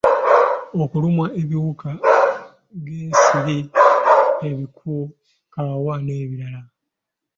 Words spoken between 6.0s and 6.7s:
n’ebirala.